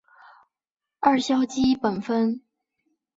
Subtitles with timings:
[0.99, 2.41] 二硝基苯酚